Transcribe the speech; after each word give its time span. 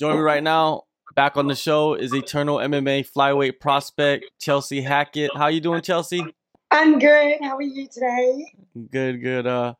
Join 0.00 0.16
me 0.16 0.22
right 0.22 0.42
now. 0.42 0.84
Back 1.14 1.36
on 1.36 1.46
the 1.46 1.54
show 1.54 1.92
is 1.92 2.14
Eternal 2.14 2.56
MMA 2.56 3.06
flyweight 3.14 3.60
prospect 3.60 4.24
Chelsea 4.40 4.80
Hackett. 4.80 5.30
How 5.36 5.48
you 5.48 5.60
doing, 5.60 5.82
Chelsea? 5.82 6.24
I'm 6.70 6.98
good. 6.98 7.36
How 7.42 7.56
are 7.56 7.62
you 7.62 7.86
today? 7.86 8.46
Good, 8.90 9.20
good. 9.20 9.46
Uh, 9.46 9.74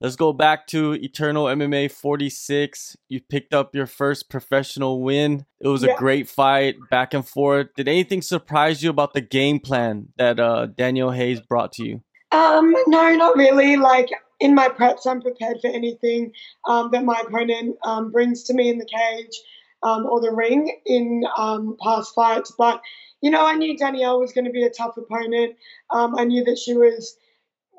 let's 0.00 0.14
go 0.14 0.32
back 0.32 0.68
to 0.68 0.92
Eternal 0.92 1.46
MMA 1.46 1.90
46. 1.90 2.96
You 3.08 3.20
picked 3.22 3.52
up 3.54 3.74
your 3.74 3.86
first 3.86 4.30
professional 4.30 5.02
win. 5.02 5.46
It 5.58 5.66
was 5.66 5.82
Yeah. 5.82 5.94
a 5.94 5.96
great 5.96 6.28
fight, 6.28 6.76
back 6.88 7.12
and 7.12 7.26
forth. 7.26 7.68
Did 7.76 7.88
anything 7.88 8.22
surprise 8.22 8.84
you 8.84 8.90
about 8.90 9.14
the 9.14 9.20
game 9.20 9.58
plan 9.58 10.10
that 10.16 10.38
uh, 10.38 10.66
Danielle 10.66 11.10
Hayes 11.10 11.40
brought 11.40 11.72
to 11.72 11.84
you? 11.84 12.02
Um, 12.30 12.72
no, 12.86 13.16
not 13.16 13.36
really. 13.36 13.76
Like 13.76 14.10
in 14.40 14.54
my 14.54 14.68
preps, 14.68 15.06
I'm 15.06 15.22
prepared 15.22 15.60
for 15.60 15.68
anything 15.68 16.32
um, 16.68 16.90
that 16.92 17.04
my 17.04 17.22
opponent 17.26 17.76
um, 17.84 18.10
brings 18.10 18.44
to 18.44 18.54
me 18.54 18.68
in 18.68 18.78
the 18.78 18.86
cage 18.86 19.40
um, 19.82 20.06
or 20.06 20.20
the 20.20 20.32
ring 20.32 20.78
in 20.84 21.24
um, 21.36 21.76
past 21.82 22.14
fights. 22.14 22.52
But 22.56 22.80
you 23.22 23.30
know, 23.30 23.46
I 23.46 23.54
knew 23.54 23.76
Danielle 23.76 24.20
was 24.20 24.32
going 24.32 24.44
to 24.44 24.50
be 24.50 24.64
a 24.64 24.70
tough 24.70 24.96
opponent. 24.96 25.56
Um, 25.90 26.16
I 26.16 26.24
knew 26.24 26.44
that 26.44 26.58
she 26.58 26.74
was 26.74 27.16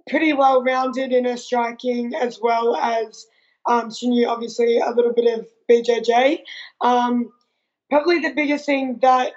pretty 0.09 0.33
well 0.33 0.63
rounded 0.63 1.11
in 1.11 1.25
her 1.25 1.37
striking 1.37 2.15
as 2.15 2.39
well 2.41 2.75
as 2.75 3.27
um, 3.67 3.91
she 3.91 4.07
knew 4.07 4.27
obviously 4.27 4.79
a 4.79 4.89
little 4.89 5.13
bit 5.13 5.39
of 5.39 5.47
BJJ. 5.69 6.39
Probably 7.89 8.19
the 8.19 8.33
biggest 8.33 8.65
thing 8.65 8.99
that 9.01 9.33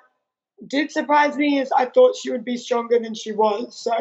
did 0.66 0.90
surprise 0.90 1.36
me 1.36 1.58
is 1.58 1.72
I 1.72 1.86
thought 1.86 2.16
she 2.16 2.30
would 2.30 2.44
be 2.44 2.56
stronger 2.56 2.98
than 2.98 3.14
she 3.14 3.32
was. 3.32 3.76
So 3.76 3.92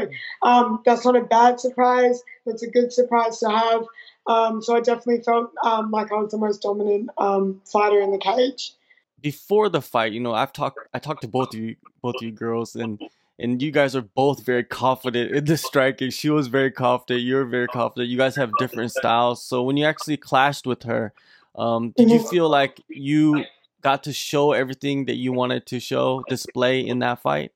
um, 0.41 0.81
that's 0.85 1.05
not 1.05 1.15
a 1.15 1.21
bad 1.21 1.59
surprise. 1.59 2.21
That's 2.45 2.63
a 2.63 2.69
good 2.69 2.91
surprise 2.91 3.39
to 3.39 3.49
have. 3.49 3.83
Um, 4.27 4.61
so 4.61 4.75
I 4.75 4.79
definitely 4.81 5.21
felt 5.23 5.51
um, 5.63 5.91
like 5.91 6.11
I 6.11 6.15
was 6.15 6.31
the 6.31 6.37
most 6.37 6.61
dominant 6.61 7.09
um, 7.17 7.61
fighter 7.65 7.99
in 7.99 8.11
the 8.11 8.17
cage. 8.17 8.73
Before 9.21 9.69
the 9.69 9.81
fight, 9.81 10.13
you 10.13 10.19
know, 10.19 10.33
I've 10.33 10.53
talked 10.53 10.87
I 10.93 10.99
talked 10.99 11.21
to 11.21 11.27
both 11.27 11.53
of 11.53 11.59
you 11.59 11.75
both 12.01 12.15
of 12.17 12.21
you 12.21 12.31
girls 12.31 12.75
and 12.75 12.99
and 13.37 13.61
you 13.61 13.71
guys 13.71 13.95
are 13.95 14.01
both 14.01 14.45
very 14.45 14.63
confident 14.63 15.31
in 15.31 15.45
the 15.45 15.57
striking. 15.57 16.09
She 16.09 16.29
was 16.29 16.47
very 16.47 16.71
confident, 16.71 17.21
you're 17.21 17.45
very 17.45 17.67
confident. 17.67 18.09
You 18.09 18.17
guys 18.17 18.35
have 18.35 18.55
different 18.57 18.91
styles. 18.91 19.43
So 19.43 19.63
when 19.63 19.77
you 19.77 19.85
actually 19.85 20.17
clashed 20.17 20.65
with 20.65 20.83
her, 20.83 21.13
um, 21.55 21.91
did 21.97 22.11
you 22.11 22.19
Mhm. 22.19 22.27
feel 22.29 22.49
like 22.49 22.81
you 22.87 23.49
got 23.81 24.03
to 24.03 24.13
show 24.13 24.51
everything 24.51 25.05
that 25.05 25.15
you 25.15 25.31
wanted 25.31 25.65
to 25.67 25.79
show, 25.79 26.23
display 26.27 26.85
in 26.85 26.99
that 26.99 27.21
fight? 27.21 27.51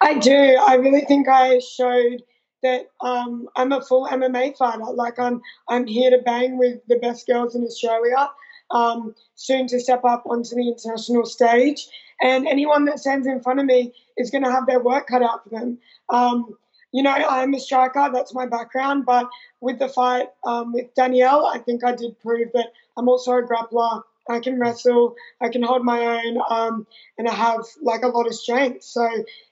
I 0.00 0.14
do. 0.14 0.32
I 0.32 0.74
really 0.74 1.02
think 1.02 1.28
I 1.28 1.58
showed 1.58 2.22
that 2.62 2.90
um, 3.00 3.48
I'm 3.56 3.72
a 3.72 3.82
full 3.82 4.06
MMA 4.06 4.56
fighter. 4.56 4.84
Like 4.84 5.18
I'm, 5.18 5.40
I'm 5.68 5.86
here 5.86 6.10
to 6.10 6.18
bang 6.18 6.58
with 6.58 6.80
the 6.88 6.96
best 6.96 7.26
girls 7.26 7.54
in 7.54 7.64
Australia. 7.64 8.28
Um, 8.70 9.14
soon 9.34 9.66
to 9.68 9.80
step 9.80 10.04
up 10.04 10.24
onto 10.26 10.54
the 10.54 10.68
international 10.68 11.24
stage, 11.24 11.88
and 12.20 12.46
anyone 12.46 12.84
that 12.84 12.98
stands 12.98 13.26
in 13.26 13.40
front 13.40 13.60
of 13.60 13.66
me 13.66 13.94
is 14.18 14.30
going 14.30 14.44
to 14.44 14.50
have 14.50 14.66
their 14.66 14.80
work 14.80 15.06
cut 15.06 15.22
out 15.22 15.44
for 15.44 15.48
them. 15.48 15.78
Um, 16.10 16.54
you 16.92 17.02
know, 17.02 17.10
I'm 17.12 17.54
a 17.54 17.60
striker. 17.60 18.10
That's 18.12 18.34
my 18.34 18.46
background. 18.46 19.06
But 19.06 19.28
with 19.60 19.78
the 19.78 19.88
fight 19.88 20.28
um, 20.44 20.72
with 20.72 20.94
Danielle, 20.94 21.46
I 21.46 21.58
think 21.58 21.84
I 21.84 21.94
did 21.94 22.18
prove 22.20 22.48
that 22.54 22.72
I'm 22.96 23.08
also 23.08 23.32
a 23.32 23.42
grappler. 23.42 24.02
I 24.28 24.40
can 24.40 24.58
wrestle. 24.58 25.14
I 25.40 25.48
can 25.48 25.62
hold 25.62 25.84
my 25.84 26.00
own, 26.00 26.38
um, 26.48 26.86
and 27.16 27.28
I 27.28 27.34
have 27.34 27.60
like 27.82 28.02
a 28.02 28.08
lot 28.08 28.26
of 28.26 28.34
strength. 28.34 28.84
So 28.84 29.08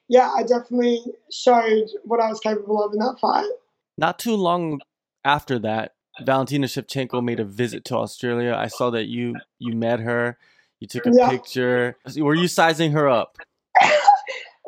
yeah, 0.08 0.30
I 0.30 0.42
definitely 0.42 1.02
showed 1.30 1.88
what 2.04 2.20
I 2.20 2.28
was 2.28 2.40
capable 2.40 2.82
of 2.84 2.92
in 2.92 2.98
that 2.98 3.18
fight. 3.20 3.50
Not 3.98 4.18
too 4.18 4.34
long 4.34 4.80
after 5.24 5.58
that, 5.60 5.94
Valentina 6.20 6.66
Shevchenko 6.66 7.22
made 7.22 7.40
a 7.40 7.44
visit 7.44 7.84
to 7.86 7.96
Australia. 7.96 8.54
I 8.56 8.68
saw 8.68 8.90
that 8.90 9.06
you 9.06 9.34
you 9.58 9.74
met 9.74 10.00
her, 10.00 10.38
you 10.80 10.86
took 10.86 11.06
a 11.06 11.12
Yeah. 11.12 11.28
picture. 11.28 11.96
Were 12.16 12.34
you 12.34 12.48
sizing 12.48 12.92
her 12.92 13.08
up? 13.08 13.38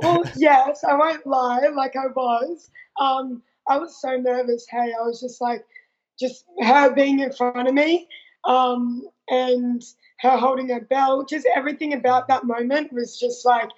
well, 0.01 0.25
yes, 0.37 0.85
I 0.85 0.95
won't 0.95 1.27
lie, 1.27 1.69
like 1.75 1.97
I 1.97 2.07
was. 2.15 2.71
Um, 3.01 3.43
I 3.69 3.79
was 3.79 4.01
so 4.01 4.17
nervous. 4.17 4.67
Hey, 4.69 4.93
I 4.99 5.03
was 5.03 5.21
just 5.21 5.41
like, 5.41 5.65
just 6.19 6.45
her 6.63 6.91
being 6.95 7.21
in 7.21 7.33
front 7.33 7.69
of 7.69 7.75
me, 7.75 8.09
um, 8.45 9.07
and 9.31 9.83
her 10.21 10.37
holding 10.37 10.69
her 10.71 10.81
belt. 10.81 11.29
Just 11.29 11.47
everything 11.55 11.93
about 11.93 12.29
that 12.29 12.45
moment 12.45 12.93
was 12.93 13.19
just 13.19 13.45
like, 13.45 13.71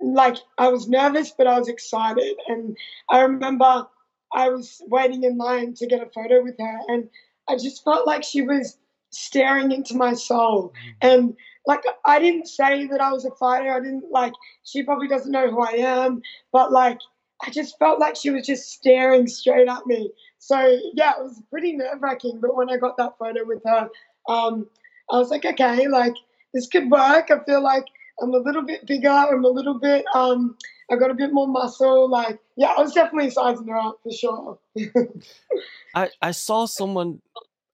like 0.00 0.36
I 0.58 0.68
was 0.68 0.88
nervous, 0.88 1.32
but 1.36 1.46
I 1.46 1.58
was 1.58 1.68
excited. 1.68 2.36
And 2.48 2.76
I 3.08 3.20
remember 3.20 3.86
I 4.32 4.48
was 4.48 4.80
waiting 4.86 5.24
in 5.24 5.36
line 5.36 5.74
to 5.74 5.86
get 5.86 6.02
a 6.02 6.10
photo 6.10 6.42
with 6.42 6.56
her, 6.58 6.78
and 6.88 7.08
I 7.48 7.56
just 7.56 7.84
felt 7.84 8.06
like 8.06 8.24
she 8.24 8.42
was 8.42 8.78
staring 9.10 9.72
into 9.72 9.96
my 9.96 10.14
soul. 10.14 10.72
And 11.00 11.36
like 11.66 11.82
I 12.04 12.18
didn't 12.20 12.46
say 12.46 12.86
that 12.86 13.00
I 13.00 13.12
was 13.12 13.24
a 13.24 13.30
fighter. 13.32 13.72
I 13.72 13.80
didn't 13.80 14.10
like. 14.10 14.32
She 14.64 14.82
probably 14.82 15.08
doesn't 15.08 15.32
know 15.32 15.50
who 15.50 15.60
I 15.60 15.72
am, 15.72 16.22
but 16.52 16.72
like 16.72 16.98
I 17.42 17.50
just 17.50 17.78
felt 17.78 17.98
like 17.98 18.16
she 18.16 18.30
was 18.30 18.46
just 18.46 18.70
staring 18.70 19.26
straight 19.26 19.68
at 19.68 19.86
me. 19.86 20.10
So 20.38 20.58
yeah, 20.94 21.12
it 21.18 21.22
was 21.22 21.42
pretty 21.50 21.72
nerve 21.76 22.00
wracking. 22.00 22.40
But 22.40 22.54
when 22.54 22.70
I 22.70 22.76
got 22.76 22.96
that 22.98 23.18
photo 23.18 23.44
with 23.44 23.62
her, 23.64 23.88
um, 24.28 24.66
I 25.12 25.18
was 25.18 25.30
like, 25.30 25.44
okay, 25.44 25.88
like 25.88 26.14
this 26.54 26.68
could 26.68 26.90
work. 26.90 27.30
I 27.30 27.38
feel 27.44 27.62
like 27.62 27.84
I'm 28.22 28.34
a 28.34 28.38
little 28.38 28.62
bit 28.62 28.86
bigger. 28.86 29.08
I'm 29.08 29.44
a 29.44 29.48
little 29.48 29.78
bit. 29.78 30.04
Um, 30.14 30.56
I 30.90 30.96
got 30.96 31.10
a 31.10 31.14
bit 31.14 31.32
more 31.32 31.46
muscle. 31.46 32.08
Like 32.10 32.38
yeah, 32.56 32.74
I 32.76 32.82
was 32.82 32.92
definitely 32.92 33.30
sizing 33.30 33.68
her 33.68 33.76
up 33.76 33.98
for 34.02 34.12
sure. 34.12 34.58
I 35.94 36.10
I 36.20 36.30
saw 36.32 36.66
someone 36.66 37.20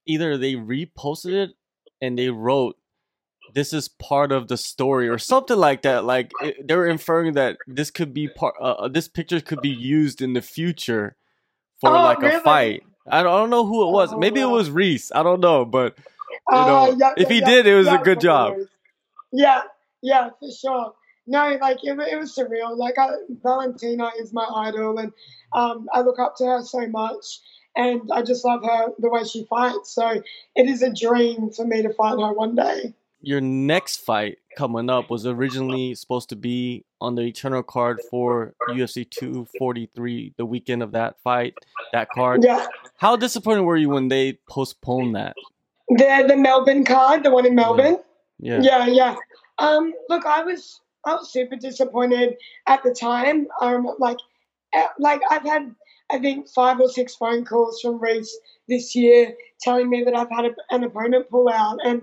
either 0.06 0.36
they 0.36 0.54
reposted 0.54 1.32
it 1.32 1.50
and 2.00 2.18
they 2.18 2.30
wrote 2.30 2.76
this 3.54 3.72
is 3.72 3.88
part 3.88 4.32
of 4.32 4.48
the 4.48 4.56
story 4.56 5.08
or 5.08 5.18
something 5.18 5.56
like 5.56 5.82
that 5.82 6.04
like 6.04 6.30
it, 6.42 6.66
they 6.66 6.74
were 6.74 6.86
inferring 6.86 7.34
that 7.34 7.56
this 7.66 7.90
could 7.90 8.12
be 8.12 8.28
part 8.28 8.54
uh, 8.60 8.72
uh, 8.72 8.88
this 8.88 9.08
picture 9.08 9.40
could 9.40 9.60
be 9.60 9.70
used 9.70 10.20
in 10.20 10.32
the 10.32 10.42
future 10.42 11.16
for 11.80 11.90
Oh, 11.90 11.92
like 11.92 12.22
a 12.22 12.40
fight 12.40 12.82
I 13.08 13.22
don't, 13.22 13.32
I 13.32 13.36
don't 13.38 13.50
know 13.50 13.64
who 13.64 13.88
it 13.88 13.92
was 13.92 14.12
Oh, 14.12 14.18
maybe 14.18 14.40
it 14.40 14.46
was 14.46 14.70
Reese 14.70 15.12
I 15.12 15.22
don't 15.22 15.40
know 15.40 15.64
but 15.64 15.96
You 16.50 16.54
Uh, 16.54 16.66
know, 16.66 16.96
yeah, 16.98 17.14
if 17.16 17.28
he 17.28 17.40
yeah, 17.40 17.46
did, 17.46 17.66
it 17.66 17.74
was 17.74 17.88
a 17.88 17.98
good 17.98 18.20
job. 18.20 18.54
Yeah, 19.32 19.62
yeah, 20.02 20.30
for 20.38 20.50
sure. 20.50 20.94
No, 21.26 21.58
like 21.60 21.78
it, 21.82 21.98
it 21.98 22.16
was 22.18 22.34
surreal. 22.36 22.76
Like 22.76 22.98
I, 22.98 23.08
Valentina 23.42 24.10
is 24.18 24.32
my 24.32 24.44
idol, 24.44 24.98
and 24.98 25.12
um, 25.52 25.88
I 25.92 26.02
look 26.02 26.18
up 26.20 26.36
to 26.38 26.44
her 26.46 26.62
so 26.62 26.86
much, 26.88 27.40
and 27.74 28.02
I 28.12 28.22
just 28.22 28.44
love 28.44 28.62
her 28.64 28.88
the 28.98 29.10
way 29.10 29.24
she 29.24 29.44
fights. 29.44 29.92
So 29.94 30.22
it 30.54 30.68
is 30.68 30.82
a 30.82 30.92
dream 30.92 31.50
for 31.50 31.64
me 31.66 31.82
to 31.82 31.92
fight 31.92 32.18
her 32.20 32.32
one 32.32 32.54
day. 32.54 32.94
your 33.20 33.40
next 33.40 33.96
fight 34.04 34.38
coming 34.56 34.88
up 34.90 35.10
was 35.10 35.26
originally 35.26 35.94
supposed 35.94 36.28
to 36.28 36.36
be 36.36 36.84
on 37.00 37.14
the 37.16 37.22
eternal 37.22 37.62
card 37.62 38.00
for 38.00 38.54
UFC 38.68 39.04
243 39.04 40.34
the 40.36 40.46
weekend 40.46 40.82
of 40.82 40.92
that 40.92 41.20
fight 41.22 41.54
that 41.92 42.10
card 42.10 42.42
Yeah, 42.42 42.66
how 42.98 43.16
disappointed 43.16 43.62
were 43.62 43.76
you 43.76 43.90
when 43.90 44.08
they 44.08 44.38
postponed 44.48 45.14
that 45.16 45.36
the 45.88 46.24
the 46.26 46.36
Melbourne 46.36 46.84
card, 46.84 47.22
the 47.22 47.30
one 47.30 47.46
in 47.46 47.54
Melbourne. 47.54 47.98
yeah 48.38 48.60
Yeah, 48.62 48.86
yeah. 48.86 49.16
Um, 49.58 49.92
look, 50.08 50.26
I 50.26 50.42
was 50.42 50.80
I 51.04 51.14
was 51.14 51.32
super 51.32 51.56
disappointed 51.56 52.36
at 52.66 52.82
the 52.82 52.92
time. 52.92 53.46
Um, 53.60 53.88
like, 53.98 54.18
uh, 54.74 54.86
like 54.98 55.20
I've 55.30 55.44
had 55.44 55.74
I 56.10 56.18
think 56.18 56.48
five 56.48 56.80
or 56.80 56.88
six 56.88 57.14
phone 57.14 57.44
calls 57.44 57.80
from 57.80 58.00
Reese 58.00 58.36
this 58.68 58.94
year 58.94 59.34
telling 59.60 59.88
me 59.88 60.04
that 60.04 60.16
I've 60.16 60.30
had 60.30 60.46
a, 60.46 60.50
an 60.70 60.84
opponent 60.84 61.30
pull 61.30 61.48
out, 61.48 61.78
and 61.84 62.02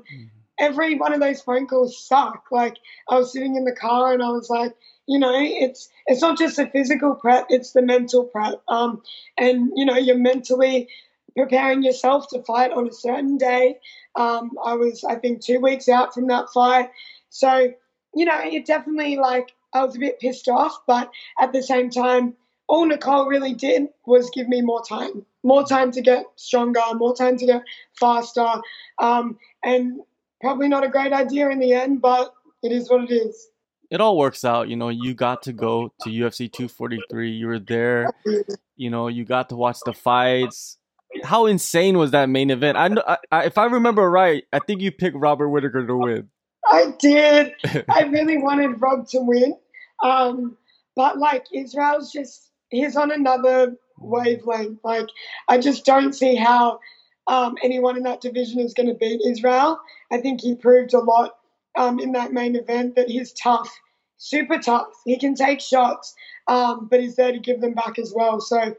every 0.60 0.96
one 0.96 1.14
of 1.14 1.20
those 1.20 1.42
phone 1.42 1.68
calls 1.68 1.98
suck. 1.98 2.46
Like 2.52 2.78
I 3.10 3.18
was 3.18 3.32
sitting 3.32 3.56
in 3.56 3.66
the 3.66 3.76
car 3.76 4.14
and 4.14 4.24
I 4.24 4.30
was 4.30 4.50
like, 4.50 4.76
you 5.08 5.20
know, 5.20 5.34
it's 5.36 5.90
it's 6.08 6.22
not 6.22 6.38
just 6.38 6.58
the 6.58 6.68
physical 6.68 7.16
prep, 7.16 7.48
it's 7.50 7.72
the 7.72 7.82
mental 7.82 8.26
prep. 8.26 8.62
Um, 8.68 9.02
and 9.38 9.72
you 9.76 9.86
know, 9.86 9.98
you're 9.98 10.18
mentally 10.18 10.88
preparing 11.36 11.84
yourself 11.84 12.28
to 12.30 12.44
fight 12.44 12.72
on 12.72 12.88
a 12.88 12.94
certain 12.94 13.38
day. 13.38 13.80
Um, 14.16 14.52
I 14.64 14.74
was, 14.76 15.04
I 15.04 15.16
think, 15.16 15.42
two 15.42 15.60
weeks 15.60 15.90
out 15.90 16.14
from 16.14 16.28
that 16.28 16.50
fight, 16.54 16.90
so 17.30 17.74
you 18.16 18.26
know, 18.26 18.40
it 18.44 18.66
definitely 18.66 19.18
like 19.18 19.54
I 19.74 19.84
was 19.84 19.96
a 19.96 20.00
bit 20.00 20.20
pissed 20.20 20.48
off, 20.48 20.80
but 20.86 21.10
at 21.42 21.52
the 21.52 21.64
same 21.64 21.90
time, 21.90 22.36
all 22.68 22.86
Nicole 22.86 23.28
really 23.28 23.54
did 23.54 23.88
was 24.06 24.30
give 24.30 24.48
me 24.48 24.62
more 24.62 24.84
time, 24.88 25.26
more 25.44 25.66
time 25.66 25.92
to 25.92 26.02
get 26.02 26.26
stronger, 26.36 26.82
more 26.94 27.16
time 27.16 27.38
to 27.38 27.46
get 27.46 27.64
faster, 28.00 28.62
um, 29.00 29.38
and 29.64 30.00
probably 30.42 30.68
not 30.68 30.84
a 30.84 30.90
great 30.90 31.12
idea 31.12 31.50
in 31.50 31.60
the 31.60 31.74
end, 31.74 32.02
but 32.02 32.34
it 32.62 32.72
is 32.72 32.90
what 32.90 33.04
it 33.10 33.14
is. 33.14 33.50
it 33.90 34.02
all 34.02 34.18
works 34.18 34.44
out 34.46 34.70
you 34.70 34.76
know 34.76 34.90
you 34.90 35.14
got 35.14 35.44
to 35.44 35.54
go 35.54 35.92
to 36.02 36.10
UFC 36.10 36.52
243 36.52 37.32
you 37.32 37.48
were 37.48 37.60
there 37.60 38.10
you 38.76 38.90
know 38.90 39.08
you 39.08 39.26
got 39.26 39.50
to 39.50 39.56
watch 39.56 39.78
the 39.86 39.94
fights 39.94 40.78
how 41.24 41.46
insane 41.46 41.98
was 41.98 42.12
that 42.12 42.30
main 42.30 42.50
event 42.50 42.78
I, 42.78 42.88
know, 42.90 43.04
I, 43.08 43.18
I 43.32 43.44
if 43.46 43.58
I 43.58 43.66
remember 43.66 44.10
right 44.10 44.44
I 44.52 44.60
think 44.60 44.82
you 44.82 44.92
picked 44.92 45.16
Robert 45.18 45.50
Whitaker 45.50 45.86
to 45.86 45.96
win 45.96 46.30
I 46.66 46.94
did. 46.98 47.54
I 47.90 48.04
really 48.04 48.38
wanted 48.38 48.82
Rob 48.82 49.08
to 49.10 49.20
win. 49.20 49.56
Um, 50.02 50.58
but 50.96 51.18
like 51.18 51.46
Israel's 51.54 52.12
just 52.12 52.50
he's 52.70 52.96
on 52.96 53.12
another 53.12 53.76
wavelength. 53.98 54.80
Like 54.84 55.08
I 55.48 55.58
just 55.58 55.86
don't 55.86 56.14
see 56.14 56.36
how 56.36 56.80
um, 57.28 57.56
anyone 57.64 57.98
in 57.98 58.04
that 58.04 58.22
division 58.22 58.60
is 58.60 58.74
going 58.74 58.88
to 58.88 58.96
beat 58.96 59.22
Israel. 59.26 59.80
I 60.12 60.20
think 60.20 60.42
he 60.42 60.56
proved 60.56 60.94
a 60.94 61.00
lot 61.00 61.36
um, 61.76 62.00
in 62.00 62.12
that 62.14 62.34
main 62.34 62.56
event 62.56 62.96
that 62.96 63.10
he's 63.10 63.32
tough, 63.34 63.70
super 64.18 64.60
tough. 64.60 64.88
He 65.06 65.18
can 65.18 65.36
take 65.36 65.62
shots, 65.62 66.14
um, 66.48 66.88
but 66.90 67.00
he's 67.00 67.16
there 67.16 67.32
to 67.32 67.40
give 67.40 67.62
them 67.62 67.74
back 67.74 67.98
as 67.98 68.14
well. 68.14 68.42
So, 68.42 68.76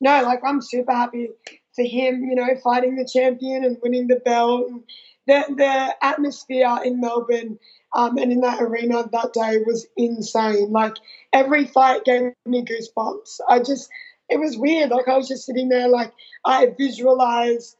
no, 0.00 0.22
like 0.22 0.40
I'm 0.44 0.60
super 0.60 0.92
happy 0.92 1.30
for 1.76 1.84
him, 1.84 2.24
you 2.24 2.34
know, 2.34 2.48
fighting 2.64 2.96
the 2.96 3.08
champion 3.10 3.64
and 3.64 3.76
winning 3.82 4.08
the 4.08 4.16
belt. 4.16 4.66
And 4.68 4.82
the, 5.26 5.54
the 5.56 6.04
atmosphere 6.04 6.78
in 6.84 7.00
Melbourne 7.00 7.58
um, 7.94 8.16
and 8.18 8.32
in 8.32 8.40
that 8.40 8.60
arena 8.60 9.08
that 9.12 9.32
day 9.32 9.58
was 9.64 9.86
insane. 9.96 10.72
Like 10.72 10.96
every 11.32 11.66
fight 11.66 12.04
gave 12.04 12.32
me 12.44 12.64
goosebumps. 12.64 13.40
I 13.48 13.58
just, 13.58 13.88
it 14.28 14.40
was 14.40 14.56
weird. 14.56 14.90
Like 14.90 15.08
I 15.08 15.16
was 15.16 15.28
just 15.28 15.46
sitting 15.46 15.68
there, 15.68 15.88
like 15.88 16.12
I 16.44 16.74
visualized 16.76 17.76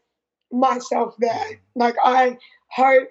myself 0.53 1.15
there. 1.19 1.61
Like 1.75 1.97
I 2.05 2.39
hope 2.69 3.09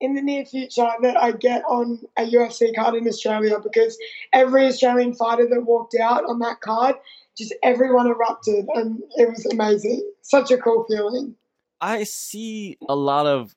in 0.00 0.14
the 0.14 0.22
near 0.22 0.44
future 0.44 0.88
that 1.02 1.16
I 1.16 1.32
get 1.32 1.62
on 1.64 2.00
a 2.18 2.22
UFC 2.22 2.74
card 2.74 2.94
in 2.94 3.08
Australia 3.08 3.58
because 3.62 3.96
every 4.32 4.66
Australian 4.66 5.14
fighter 5.14 5.48
that 5.48 5.62
walked 5.62 5.96
out 6.00 6.24
on 6.24 6.38
that 6.40 6.60
card, 6.60 6.96
just 7.36 7.54
everyone 7.62 8.06
erupted 8.06 8.66
and 8.74 9.02
it 9.16 9.28
was 9.28 9.46
amazing. 9.46 10.08
Such 10.22 10.50
a 10.50 10.58
cool 10.58 10.84
feeling. 10.88 11.34
I 11.80 12.04
see 12.04 12.78
a 12.88 12.96
lot 12.96 13.26
of 13.26 13.54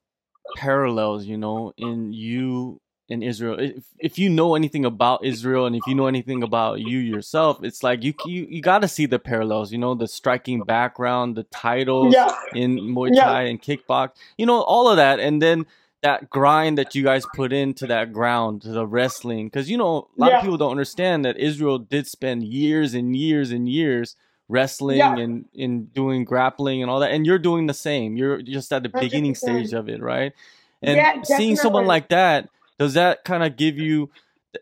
parallels, 0.58 1.26
you 1.26 1.38
know, 1.38 1.74
in 1.78 2.12
you 2.12 2.82
in 3.10 3.24
Israel. 3.24 3.60
If, 3.60 3.84
if 3.98 4.20
you 4.20 4.30
know 4.30 4.56
anything 4.56 4.86
about 4.86 5.24
Israel 5.24 5.66
and 5.66 5.76
if 5.76 5.82
you 5.88 5.96
know 5.96 6.08
anything 6.08 6.44
about 6.44 6.80
you 6.80 7.00
yourself, 7.00 7.64
it's 7.64 7.84
like 7.84 8.04
you 8.04 8.14
you, 8.26 8.46
you 8.50 8.62
got 8.62 8.80
to 8.80 8.88
see 8.88 9.06
the 9.06 9.20
parallels. 9.20 9.72
You 9.72 9.80
know, 9.80 9.96
the 9.96 10.08
striking 10.08 10.62
background, 10.62 11.36
the 11.36 11.44
titles 11.44 12.14
yeah. 12.14 12.34
in 12.54 12.78
Muay 12.78 13.16
Thai 13.16 13.44
yeah. 13.44 13.50
and 13.50 13.62
kickbox. 13.62 14.12
You 14.38 14.46
know, 14.46 14.62
all 14.62 14.88
of 14.88 14.98
that, 14.98 15.20
and 15.20 15.42
then 15.42 15.66
that 16.02 16.30
grind 16.30 16.78
that 16.78 16.96
you 16.96 17.04
guys 17.04 17.26
put 17.36 17.52
into 17.52 17.88
that 17.88 18.14
ground, 18.14 18.62
to 18.64 18.70
the 18.70 18.86
wrestling. 18.86 19.48
Because 19.48 19.70
you 19.70 19.78
know, 19.78 20.08
a 20.18 20.22
lot 20.22 20.32
yeah. 20.32 20.38
of 20.38 20.42
people 20.42 20.58
don't 20.58 20.72
understand 20.72 21.26
that 21.26 21.38
Israel 21.38 21.80
did 21.80 22.08
spend 22.08 22.44
years 22.44 22.94
and 22.94 23.16
years 23.16 23.52
and 23.52 23.68
years 23.68 24.16
wrestling 24.48 25.00
and 25.00 25.46
in 25.54 25.86
doing 25.86 26.26
grappling 26.26 26.82
and 26.82 26.90
all 26.90 27.00
that 27.00 27.12
and 27.12 27.24
you're 27.24 27.38
doing 27.38 27.68
the 27.68 27.74
same 27.74 28.18
you're 28.18 28.42
just 28.42 28.74
at 28.74 28.82
the 28.82 28.90
100%. 28.90 29.00
beginning 29.00 29.36
stage 29.36 29.74
of 29.74 29.88
it 29.88 30.02
right 30.02 30.34
and 30.82 31.24
seeing 31.24 31.56
someone 31.56 31.86
like 31.86 32.10
that 32.10 32.50
does 32.80 32.96
that 32.96 33.24
kind 33.24 33.44
of 33.44 33.56
give 33.56 33.78
you 33.78 34.10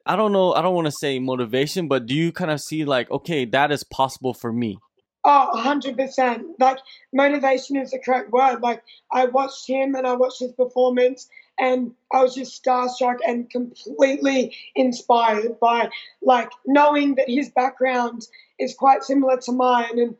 I 0.05 0.15
don't 0.15 0.31
know, 0.31 0.53
I 0.53 0.61
don't 0.61 0.75
want 0.75 0.87
to 0.87 0.91
say 0.91 1.19
motivation, 1.19 1.87
but 1.87 2.05
do 2.05 2.13
you 2.13 2.31
kind 2.31 2.51
of 2.51 2.59
see 2.59 2.83
like, 2.83 3.09
okay, 3.09 3.45
that 3.45 3.71
is 3.71 3.83
possible 3.83 4.33
for 4.33 4.51
me? 4.51 4.79
Oh, 5.23 5.49
100%. 5.53 6.55
Like, 6.59 6.77
motivation 7.13 7.75
is 7.75 7.91
the 7.91 7.99
correct 7.99 8.31
word. 8.31 8.61
Like, 8.61 8.83
I 9.11 9.25
watched 9.25 9.67
him 9.67 9.95
and 9.95 10.07
I 10.07 10.13
watched 10.15 10.39
his 10.39 10.53
performance, 10.53 11.27
and 11.59 11.91
I 12.13 12.23
was 12.23 12.35
just 12.35 12.63
starstruck 12.63 13.17
and 13.27 13.49
completely 13.49 14.55
inspired 14.75 15.59
by, 15.59 15.89
like, 16.21 16.49
knowing 16.65 17.15
that 17.15 17.29
his 17.29 17.49
background 17.49 18.25
is 18.59 18.73
quite 18.73 19.03
similar 19.03 19.37
to 19.37 19.51
mine 19.51 19.99
and 19.99 20.15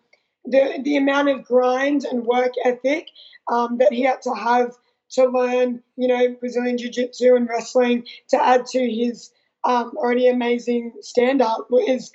the, 0.45 0.79
the 0.83 0.97
amount 0.97 1.29
of 1.29 1.43
grind 1.43 2.03
and 2.05 2.25
work 2.25 2.53
ethic 2.65 3.07
um, 3.49 3.77
that 3.77 3.93
he 3.93 4.03
had 4.03 4.21
to 4.23 4.33
have 4.33 4.75
to 5.11 5.25
learn, 5.25 5.81
you 5.95 6.07
know, 6.07 6.35
Brazilian 6.39 6.77
Jiu 6.77 6.89
Jitsu 6.89 7.35
and 7.35 7.47
wrestling 7.47 8.05
to 8.29 8.43
add 8.43 8.65
to 8.67 8.79
his 8.79 9.31
um, 9.63 9.93
already 9.97 10.27
amazing 10.27 10.93
stand 11.01 11.41
up 11.41 11.67
is 11.87 12.11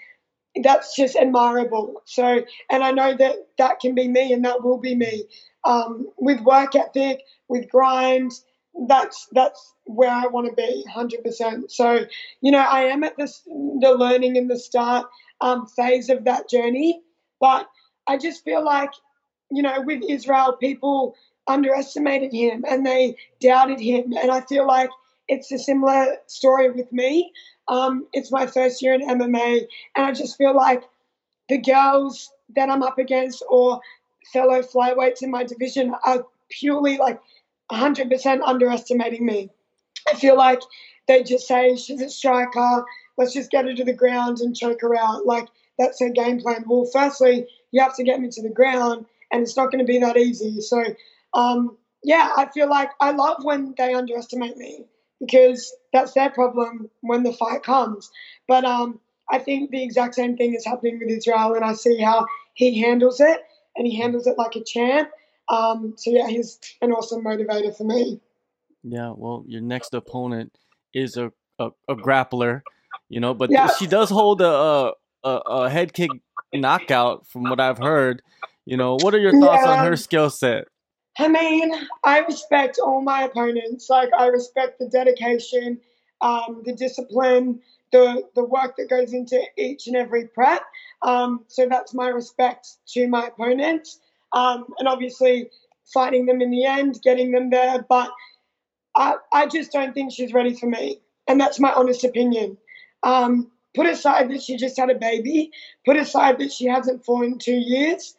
that's 0.62 0.94
just 0.96 1.16
admirable. 1.16 2.02
So, 2.04 2.42
and 2.70 2.84
I 2.84 2.90
know 2.92 3.16
that 3.16 3.36
that 3.58 3.80
can 3.80 3.94
be 3.94 4.08
me 4.08 4.32
and 4.32 4.44
that 4.44 4.62
will 4.62 4.78
be 4.78 4.94
me 4.94 5.24
um, 5.64 6.08
with 6.18 6.40
work 6.40 6.74
ethic, 6.74 7.22
with 7.48 7.70
grind. 7.70 8.32
That's 8.88 9.28
that's 9.32 9.74
where 9.84 10.10
I 10.10 10.26
want 10.26 10.48
to 10.48 10.54
be, 10.54 10.84
hundred 10.92 11.24
percent. 11.24 11.70
So, 11.70 12.06
you 12.40 12.50
know, 12.50 12.58
I 12.58 12.82
am 12.84 13.04
at 13.04 13.16
this 13.16 13.42
the 13.44 13.94
learning 13.96 14.36
in 14.36 14.48
the 14.48 14.58
start 14.58 15.06
um, 15.40 15.66
phase 15.66 16.08
of 16.08 16.24
that 16.24 16.48
journey, 16.48 17.02
but 17.40 17.68
I 18.06 18.16
just 18.18 18.44
feel 18.44 18.64
like, 18.64 18.90
you 19.50 19.62
know, 19.62 19.80
with 19.82 20.02
Israel, 20.08 20.56
people 20.58 21.14
underestimated 21.46 22.32
him 22.32 22.64
and 22.68 22.86
they 22.86 23.16
doubted 23.40 23.80
him. 23.80 24.12
And 24.20 24.30
I 24.30 24.40
feel 24.42 24.66
like 24.66 24.90
it's 25.28 25.50
a 25.52 25.58
similar 25.58 26.16
story 26.26 26.70
with 26.70 26.90
me. 26.92 27.32
Um, 27.68 28.06
it's 28.12 28.30
my 28.30 28.46
first 28.46 28.82
year 28.82 28.94
in 28.94 29.06
MMA, 29.06 29.66
and 29.96 30.06
I 30.06 30.12
just 30.12 30.36
feel 30.36 30.54
like 30.54 30.82
the 31.48 31.58
girls 31.58 32.30
that 32.56 32.68
I'm 32.68 32.82
up 32.82 32.98
against 32.98 33.42
or 33.48 33.80
fellow 34.32 34.62
flyweights 34.62 35.22
in 35.22 35.30
my 35.30 35.44
division 35.44 35.94
are 36.04 36.26
purely 36.48 36.98
like 36.98 37.20
100% 37.70 38.40
underestimating 38.44 39.24
me. 39.24 39.50
I 40.10 40.14
feel 40.14 40.36
like 40.36 40.60
they 41.08 41.22
just 41.22 41.46
say 41.46 41.76
she's 41.76 42.00
a 42.02 42.08
striker, 42.08 42.84
let's 43.16 43.32
just 43.32 43.50
get 43.50 43.64
her 43.64 43.74
to 43.74 43.84
the 43.84 43.92
ground 43.92 44.40
and 44.40 44.56
choke 44.56 44.80
her 44.82 44.96
out. 44.96 45.26
Like 45.26 45.48
that's 45.78 46.00
her 46.00 46.10
game 46.10 46.40
plan. 46.40 46.64
Well, 46.66 46.88
firstly, 46.92 47.46
you 47.70 47.82
have 47.82 47.96
to 47.96 48.04
get 48.04 48.20
me 48.20 48.28
to 48.30 48.42
the 48.42 48.50
ground, 48.50 49.06
and 49.30 49.42
it's 49.42 49.56
not 49.56 49.70
going 49.70 49.84
to 49.84 49.90
be 49.90 49.98
that 49.98 50.16
easy. 50.16 50.60
So 50.60 50.84
um, 51.34 51.76
yeah, 52.04 52.32
I 52.36 52.46
feel 52.46 52.68
like 52.68 52.90
I 53.00 53.12
love 53.12 53.44
when 53.44 53.74
they 53.78 53.94
underestimate 53.94 54.56
me 54.56 54.84
because 55.24 55.74
that's 55.92 56.12
their 56.12 56.30
problem 56.30 56.90
when 57.00 57.22
the 57.22 57.32
fight 57.32 57.62
comes. 57.62 58.10
But 58.48 58.64
um, 58.64 58.98
I 59.30 59.38
think 59.38 59.70
the 59.70 59.82
exact 59.82 60.14
same 60.14 60.36
thing 60.36 60.54
is 60.54 60.66
happening 60.66 60.98
with 60.98 61.16
Israel, 61.16 61.54
and 61.54 61.64
I 61.64 61.74
see 61.74 62.00
how 62.00 62.26
he 62.54 62.80
handles 62.80 63.20
it, 63.20 63.40
and 63.76 63.86
he 63.86 63.96
handles 63.96 64.26
it 64.26 64.36
like 64.36 64.56
a 64.56 64.64
champ. 64.64 65.08
Um, 65.48 65.94
so 65.96 66.10
yeah, 66.10 66.28
he's 66.28 66.58
an 66.80 66.92
awesome 66.92 67.24
motivator 67.24 67.76
for 67.76 67.84
me. 67.84 68.20
Yeah, 68.82 69.12
well, 69.16 69.44
your 69.46 69.60
next 69.60 69.94
opponent 69.94 70.58
is 70.92 71.16
a 71.16 71.32
a, 71.58 71.70
a 71.88 71.94
grappler, 71.94 72.62
you 73.08 73.20
know, 73.20 73.34
but 73.34 73.50
yeah. 73.50 73.68
she 73.78 73.86
does 73.86 74.10
hold 74.10 74.40
a, 74.40 74.92
a, 75.24 75.28
a 75.28 75.70
head 75.70 75.92
kick 75.92 76.10
knockout 76.52 77.26
from 77.26 77.44
what 77.44 77.60
I've 77.60 77.78
heard. 77.78 78.22
You 78.64 78.76
know, 78.76 78.96
what 79.00 79.14
are 79.14 79.18
your 79.18 79.32
thoughts 79.32 79.62
yeah. 79.64 79.72
on 79.72 79.86
her 79.86 79.96
skill 79.96 80.30
set? 80.30 80.68
I 81.18 81.28
mean, 81.28 81.72
I 82.04 82.20
respect 82.20 82.78
all 82.78 83.02
my 83.02 83.22
opponents. 83.22 83.90
Like, 83.90 84.10
I 84.18 84.26
respect 84.26 84.78
the 84.78 84.88
dedication, 84.88 85.80
um, 86.20 86.62
the 86.64 86.74
discipline, 86.74 87.60
the 87.90 88.22
the 88.34 88.44
work 88.44 88.76
that 88.78 88.88
goes 88.88 89.12
into 89.12 89.40
each 89.56 89.86
and 89.86 89.96
every 89.96 90.26
prep. 90.26 90.62
Um, 91.02 91.44
so 91.48 91.68
that's 91.68 91.92
my 91.92 92.08
respect 92.08 92.68
to 92.88 93.06
my 93.08 93.26
opponents, 93.26 94.00
um, 94.32 94.64
and 94.78 94.88
obviously 94.88 95.50
fighting 95.92 96.26
them 96.26 96.40
in 96.40 96.50
the 96.50 96.64
end, 96.64 97.00
getting 97.02 97.32
them 97.32 97.50
there. 97.50 97.84
But 97.86 98.10
I, 98.96 99.16
I 99.32 99.46
just 99.46 99.72
don't 99.72 99.92
think 99.92 100.12
she's 100.12 100.32
ready 100.32 100.54
for 100.54 100.66
me, 100.66 101.00
and 101.28 101.38
that's 101.38 101.60
my 101.60 101.72
honest 101.72 102.04
opinion. 102.04 102.56
Um, 103.02 103.50
put 103.74 103.86
aside 103.86 104.30
that 104.30 104.42
she 104.42 104.56
just 104.56 104.78
had 104.78 104.90
a 104.90 104.94
baby, 104.94 105.50
put 105.84 105.96
aside 105.96 106.38
that 106.38 106.52
she 106.52 106.66
hasn't 106.66 107.04
fought 107.04 107.24
in 107.24 107.38
two 107.38 107.58
years 107.58 108.14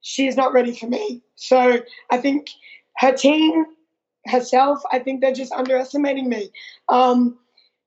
she's 0.00 0.36
not 0.36 0.52
ready 0.52 0.74
for 0.74 0.86
me. 0.86 1.22
So 1.36 1.80
I 2.10 2.18
think 2.18 2.48
her 2.98 3.12
team, 3.12 3.64
herself, 4.26 4.82
I 4.92 4.98
think 4.98 5.20
they're 5.20 5.32
just 5.32 5.52
underestimating 5.52 6.28
me. 6.28 6.50
Um, 6.88 7.38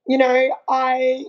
you 0.08 0.18
know, 0.18 0.50
I 0.70 1.26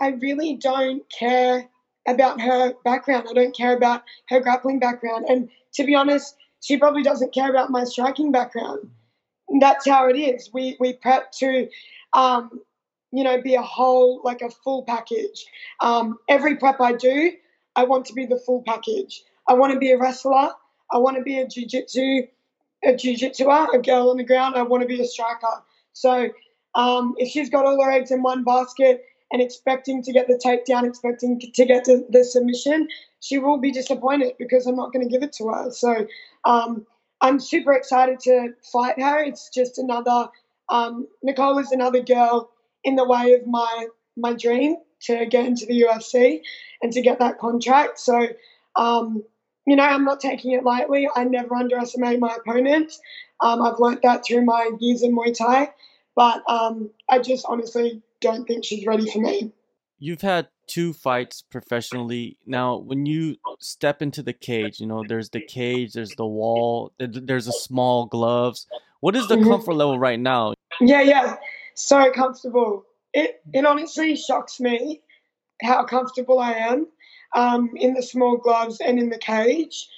I 0.00 0.08
really 0.08 0.54
don't 0.54 1.02
care 1.10 1.68
about 2.06 2.40
her 2.40 2.74
background. 2.84 3.26
I 3.28 3.34
don't 3.34 3.56
care 3.56 3.76
about 3.76 4.02
her 4.28 4.40
grappling 4.40 4.78
background. 4.78 5.26
And 5.28 5.48
to 5.74 5.84
be 5.84 5.94
honest, 5.94 6.36
she 6.60 6.76
probably 6.76 7.02
doesn't 7.02 7.34
care 7.34 7.50
about 7.50 7.70
my 7.70 7.84
striking 7.84 8.30
background. 8.32 8.90
That's 9.60 9.88
how 9.88 10.08
it 10.08 10.16
is. 10.16 10.50
We 10.52 10.76
we 10.80 10.94
prep 10.94 11.32
to 11.32 11.68
um, 12.12 12.60
you 13.12 13.24
know, 13.24 13.40
be 13.40 13.54
a 13.54 13.62
whole, 13.62 14.20
like 14.24 14.42
a 14.42 14.50
full 14.50 14.82
package. 14.84 15.46
Um, 15.80 16.18
every 16.28 16.56
prep 16.56 16.80
I 16.80 16.92
do, 16.92 17.32
I 17.74 17.84
want 17.84 18.06
to 18.06 18.12
be 18.14 18.26
the 18.26 18.38
full 18.38 18.62
package. 18.66 19.22
I 19.48 19.54
want 19.54 19.72
to 19.72 19.78
be 19.78 19.90
a 19.90 19.98
wrestler. 19.98 20.50
I 20.90 20.98
want 20.98 21.16
to 21.16 21.22
be 21.22 21.38
a 21.38 21.46
jiu-jitsu, 21.46 22.26
a 22.84 22.96
jiu-jitsuer, 22.96 23.74
a 23.74 23.78
girl 23.78 24.10
on 24.10 24.16
the 24.16 24.24
ground. 24.24 24.56
I 24.56 24.62
want 24.62 24.82
to 24.82 24.88
be 24.88 25.00
a 25.00 25.06
striker. 25.06 25.62
So 25.92 26.28
um, 26.74 27.14
if 27.18 27.28
she's 27.28 27.50
got 27.50 27.64
all 27.64 27.82
her 27.82 27.90
eggs 27.90 28.10
in 28.10 28.22
one 28.22 28.44
basket 28.44 29.04
and 29.32 29.42
expecting 29.42 30.02
to 30.02 30.12
get 30.12 30.28
the 30.28 30.40
takedown, 30.44 30.86
expecting 30.86 31.40
to 31.40 31.64
get 31.64 31.84
to 31.84 32.04
the 32.08 32.24
submission, 32.24 32.88
she 33.20 33.38
will 33.38 33.58
be 33.58 33.72
disappointed 33.72 34.34
because 34.38 34.66
I'm 34.66 34.76
not 34.76 34.92
going 34.92 35.08
to 35.08 35.10
give 35.10 35.22
it 35.22 35.32
to 35.34 35.48
her. 35.48 35.70
So 35.70 36.06
um, 36.44 36.86
I'm 37.20 37.40
super 37.40 37.72
excited 37.72 38.20
to 38.20 38.50
fight 38.72 39.00
her. 39.00 39.24
It's 39.24 39.50
just 39.50 39.78
another 39.78 40.28
um, 40.68 41.06
Nicole 41.22 41.58
is 41.58 41.72
another 41.72 42.02
girl 42.02 42.50
in 42.84 42.96
the 42.96 43.04
way 43.04 43.32
of 43.34 43.46
my 43.46 43.86
my 44.16 44.32
dream 44.32 44.76
to 45.02 45.26
get 45.26 45.44
into 45.46 45.66
the 45.66 45.82
UFC 45.82 46.40
and 46.82 46.92
to 46.92 47.02
get 47.02 47.18
that 47.18 47.38
contract. 47.38 47.98
So 47.98 48.28
um, 48.74 49.22
you 49.66 49.76
know, 49.76 49.82
I'm 49.82 50.04
not 50.04 50.20
taking 50.20 50.52
it 50.52 50.64
lightly. 50.64 51.08
I 51.14 51.24
never 51.24 51.54
underestimate 51.54 52.20
my 52.20 52.36
opponents. 52.36 53.00
Um, 53.40 53.60
I've 53.62 53.78
learnt 53.78 54.02
that 54.02 54.24
through 54.24 54.44
my 54.44 54.70
years 54.78 55.02
in 55.02 55.14
Muay 55.14 55.36
Thai, 55.36 55.70
but 56.14 56.42
um, 56.48 56.90
I 57.08 57.18
just 57.18 57.44
honestly 57.48 58.02
don't 58.20 58.46
think 58.46 58.64
she's 58.64 58.86
ready 58.86 59.10
for 59.10 59.20
me. 59.20 59.52
You've 59.98 60.22
had 60.22 60.48
two 60.66 60.92
fights 60.92 61.42
professionally. 61.42 62.38
Now, 62.46 62.76
when 62.76 63.06
you 63.06 63.36
step 63.60 64.02
into 64.02 64.22
the 64.22 64.32
cage, 64.32 64.80
you 64.80 64.86
know, 64.86 65.02
there's 65.06 65.30
the 65.30 65.40
cage, 65.40 65.92
there's 65.92 66.14
the 66.16 66.26
wall, 66.26 66.92
there's 66.98 67.48
a 67.48 67.52
small 67.52 68.06
gloves. 68.06 68.66
What 69.00 69.16
is 69.16 69.28
the 69.28 69.36
mm-hmm. 69.36 69.48
comfort 69.48 69.74
level 69.74 69.98
right 69.98 70.18
now? 70.18 70.54
Yeah, 70.80 71.02
yeah. 71.02 71.36
so 71.74 72.10
comfortable. 72.12 72.84
It 73.12 73.40
it 73.52 73.64
honestly 73.64 74.16
shocks 74.16 74.60
me 74.60 75.02
how 75.62 75.84
comfortable 75.84 76.38
I 76.38 76.52
am 76.52 76.86
um, 77.36 77.70
in 77.76 77.94
the 77.94 78.02
small 78.02 78.36
gloves 78.38 78.80
and 78.80 78.98
in 78.98 79.10
the 79.10 79.18
cage. 79.18 79.88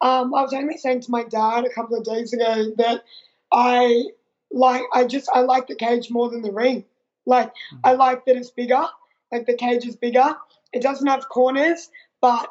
Um, 0.00 0.34
I 0.34 0.42
was 0.42 0.52
only 0.52 0.76
saying 0.76 1.02
to 1.02 1.10
my 1.10 1.22
dad 1.24 1.64
a 1.64 1.72
couple 1.72 1.96
of 1.96 2.04
days 2.04 2.32
ago 2.32 2.72
that 2.78 3.04
I 3.52 4.06
like 4.50 4.82
I 4.92 5.04
just 5.04 5.28
I 5.32 5.40
like 5.40 5.68
the 5.68 5.76
cage 5.76 6.10
more 6.10 6.28
than 6.30 6.42
the 6.42 6.52
ring. 6.52 6.84
Like 7.26 7.52
I 7.84 7.92
like 7.92 8.24
that 8.24 8.36
it's 8.36 8.50
bigger. 8.50 8.84
Like 9.30 9.46
the 9.46 9.54
cage 9.54 9.86
is 9.86 9.96
bigger. 9.96 10.36
It 10.72 10.82
doesn't 10.82 11.06
have 11.06 11.28
corners, 11.28 11.90
but 12.20 12.48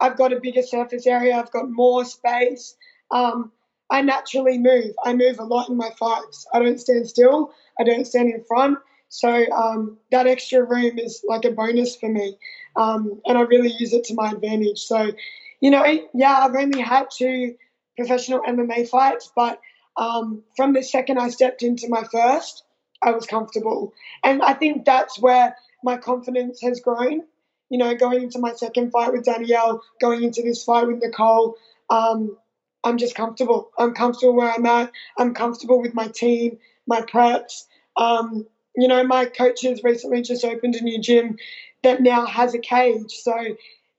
I've 0.00 0.16
got 0.16 0.32
a 0.32 0.40
bigger 0.40 0.62
surface 0.62 1.06
area. 1.06 1.36
I've 1.36 1.50
got 1.50 1.70
more 1.70 2.04
space. 2.04 2.76
Um, 3.10 3.52
I 3.90 4.02
naturally 4.02 4.58
move. 4.58 4.94
I 5.04 5.14
move 5.14 5.38
a 5.38 5.44
lot 5.44 5.68
in 5.68 5.76
my 5.76 5.90
fights. 5.98 6.46
I 6.52 6.58
don't 6.58 6.78
stand 6.78 7.08
still. 7.08 7.52
I 7.80 7.84
don't 7.84 8.06
stand 8.06 8.32
in 8.32 8.44
front. 8.44 8.78
So 9.08 9.46
um, 9.52 9.98
that 10.10 10.26
extra 10.26 10.62
room 10.62 10.98
is 10.98 11.24
like 11.26 11.44
a 11.44 11.50
bonus 11.50 11.96
for 11.96 12.08
me, 12.08 12.36
um, 12.76 13.20
and 13.26 13.38
I 13.38 13.42
really 13.42 13.72
use 13.78 13.92
it 13.92 14.04
to 14.04 14.14
my 14.14 14.30
advantage. 14.30 14.80
So, 14.80 15.12
you 15.60 15.70
know, 15.70 15.84
yeah, 16.14 16.40
I've 16.42 16.54
only 16.54 16.80
had 16.80 17.06
two 17.10 17.54
professional 17.96 18.40
MMA 18.40 18.88
fights, 18.88 19.32
but 19.34 19.60
um, 19.96 20.42
from 20.56 20.74
the 20.74 20.82
second 20.82 21.18
I 21.18 21.30
stepped 21.30 21.62
into 21.62 21.88
my 21.88 22.04
first, 22.04 22.64
I 23.02 23.12
was 23.12 23.26
comfortable, 23.26 23.92
and 24.22 24.42
I 24.42 24.52
think 24.54 24.84
that's 24.84 25.18
where 25.18 25.56
my 25.82 25.96
confidence 25.96 26.60
has 26.62 26.80
grown. 26.80 27.22
You 27.70 27.78
know, 27.78 27.94
going 27.94 28.22
into 28.22 28.38
my 28.38 28.54
second 28.54 28.90
fight 28.92 29.12
with 29.12 29.24
Danielle, 29.24 29.82
going 30.00 30.22
into 30.22 30.42
this 30.42 30.64
fight 30.64 30.86
with 30.86 31.02
Nicole, 31.02 31.56
um, 31.90 32.36
I'm 32.84 32.98
just 32.98 33.14
comfortable. 33.14 33.70
I'm 33.78 33.94
comfortable 33.94 34.34
where 34.34 34.52
I'm 34.52 34.66
at. 34.66 34.92
I'm 35.18 35.34
comfortable 35.34 35.80
with 35.80 35.94
my 35.94 36.08
team, 36.08 36.58
my 36.86 37.02
preps. 37.02 37.64
Um, 37.96 38.46
you 38.78 38.88
know, 38.88 39.02
my 39.04 39.26
coaches 39.26 39.82
recently 39.82 40.22
just 40.22 40.44
opened 40.44 40.76
a 40.76 40.82
new 40.82 41.00
gym 41.00 41.36
that 41.82 42.00
now 42.00 42.26
has 42.26 42.54
a 42.54 42.58
cage. 42.58 43.12
So 43.12 43.34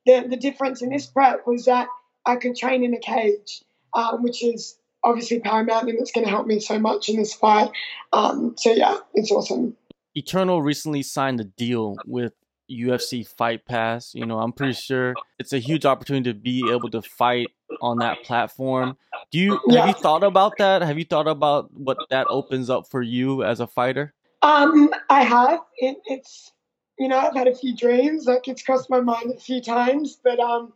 the, 0.05 0.25
the 0.29 0.37
difference 0.37 0.81
in 0.81 0.89
this 0.89 1.05
prep 1.05 1.45
was 1.45 1.65
that 1.65 1.87
I 2.25 2.37
could 2.37 2.55
train 2.55 2.83
in 2.83 2.93
a 2.93 2.99
cage, 2.99 3.61
um, 3.93 4.23
which 4.23 4.43
is 4.43 4.77
obviously 5.03 5.39
paramount 5.39 5.89
and 5.89 5.99
it's 5.99 6.11
going 6.11 6.25
to 6.25 6.29
help 6.29 6.47
me 6.47 6.59
so 6.59 6.79
much 6.79 7.09
in 7.09 7.17
this 7.17 7.33
fight. 7.33 7.71
Um, 8.13 8.55
so 8.57 8.71
yeah, 8.71 8.97
it's 9.13 9.31
awesome. 9.31 9.75
Eternal 10.15 10.61
recently 10.61 11.03
signed 11.03 11.39
a 11.39 11.45
deal 11.45 11.95
with 12.05 12.33
UFC 12.69 13.27
Fight 13.27 13.65
Pass. 13.65 14.13
You 14.13 14.25
know, 14.25 14.39
I'm 14.39 14.51
pretty 14.51 14.73
sure 14.73 15.13
it's 15.39 15.53
a 15.53 15.59
huge 15.59 15.85
opportunity 15.85 16.31
to 16.31 16.39
be 16.39 16.71
able 16.71 16.89
to 16.91 17.01
fight 17.01 17.47
on 17.81 17.97
that 17.99 18.23
platform. 18.23 18.97
Do 19.31 19.39
you 19.39 19.59
yeah. 19.67 19.85
have 19.85 19.87
you 19.89 20.01
thought 20.01 20.23
about 20.23 20.53
that? 20.57 20.81
Have 20.81 20.97
you 20.97 21.05
thought 21.05 21.27
about 21.27 21.73
what 21.73 21.97
that 22.09 22.27
opens 22.29 22.69
up 22.69 22.87
for 22.89 23.01
you 23.01 23.43
as 23.43 23.59
a 23.59 23.67
fighter? 23.67 24.13
Um, 24.41 24.89
I 25.09 25.23
have. 25.23 25.59
It, 25.77 25.97
it's 26.05 26.51
you 26.97 27.07
know 27.07 27.17
I've 27.17 27.35
had 27.35 27.47
a 27.47 27.55
few 27.55 27.75
dreams. 27.75 28.25
Like 28.25 28.47
it's 28.47 28.63
crossed 28.63 28.89
my 28.89 29.01
mind 29.01 29.31
a 29.35 29.39
few 29.39 29.61
times, 29.61 30.17
but 30.23 30.39
um, 30.39 30.73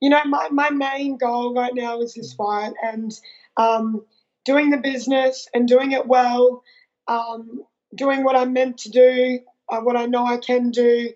you 0.00 0.10
know 0.10 0.22
my 0.26 0.48
my 0.50 0.70
main 0.70 1.16
goal 1.16 1.54
right 1.54 1.74
now 1.74 2.00
is 2.00 2.14
this 2.14 2.32
fight 2.34 2.72
and 2.82 3.12
um, 3.56 4.04
doing 4.44 4.70
the 4.70 4.78
business 4.78 5.48
and 5.54 5.66
doing 5.68 5.92
it 5.92 6.06
well, 6.06 6.62
um, 7.08 7.64
doing 7.94 8.24
what 8.24 8.36
I'm 8.36 8.52
meant 8.52 8.78
to 8.78 8.90
do, 8.90 9.40
uh, 9.68 9.80
what 9.80 9.96
I 9.96 10.06
know 10.06 10.24
I 10.24 10.38
can 10.38 10.70
do, 10.70 11.10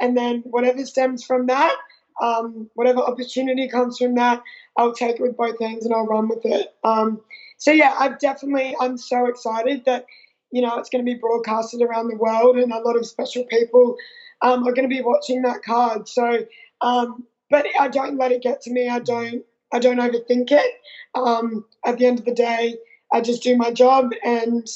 and 0.00 0.16
then 0.16 0.42
whatever 0.44 0.84
stems 0.84 1.24
from 1.24 1.46
that, 1.46 1.76
um, 2.20 2.70
whatever 2.74 3.00
opportunity 3.00 3.68
comes 3.68 3.98
from 3.98 4.14
that, 4.16 4.42
I'll 4.76 4.94
take 4.94 5.16
it 5.16 5.22
with 5.22 5.36
both 5.36 5.58
hands 5.60 5.86
and 5.86 5.94
I'll 5.94 6.06
run 6.06 6.28
with 6.28 6.44
it. 6.44 6.68
Um, 6.84 7.20
so 7.56 7.72
yeah, 7.72 7.94
I've 7.98 8.18
definitely 8.18 8.76
I'm 8.80 8.98
so 8.98 9.26
excited 9.26 9.84
that 9.86 10.06
you 10.50 10.62
know, 10.62 10.78
it's 10.78 10.88
going 10.88 11.04
to 11.04 11.10
be 11.10 11.18
broadcasted 11.18 11.82
around 11.82 12.08
the 12.08 12.16
world, 12.16 12.56
and 12.56 12.72
a 12.72 12.78
lot 12.78 12.96
of 12.96 13.06
special 13.06 13.44
people 13.44 13.96
um, 14.42 14.66
are 14.66 14.72
going 14.72 14.88
to 14.88 14.94
be 14.94 15.02
watching 15.02 15.42
that 15.42 15.62
card. 15.62 16.08
So, 16.08 16.46
um, 16.80 17.24
but 17.50 17.66
I 17.78 17.88
don't 17.88 18.18
let 18.18 18.32
it 18.32 18.42
get 18.42 18.62
to 18.62 18.72
me. 18.72 18.88
I 18.88 18.98
don't. 18.98 19.44
I 19.72 19.78
don't 19.78 19.98
overthink 19.98 20.50
it. 20.50 20.74
Um, 21.14 21.66
at 21.84 21.98
the 21.98 22.06
end 22.06 22.18
of 22.18 22.24
the 22.24 22.34
day, 22.34 22.76
I 23.12 23.20
just 23.20 23.42
do 23.42 23.56
my 23.56 23.70
job, 23.70 24.12
and 24.24 24.66